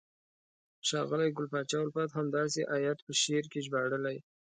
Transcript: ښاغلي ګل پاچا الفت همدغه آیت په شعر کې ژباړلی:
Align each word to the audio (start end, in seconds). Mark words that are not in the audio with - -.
ښاغلي 0.87 1.29
ګل 1.37 1.47
پاچا 1.51 1.77
الفت 1.83 2.09
همدغه 2.17 2.59
آیت 2.77 2.97
په 3.05 3.11
شعر 3.21 3.45
کې 3.51 3.59
ژباړلی: 3.65 4.17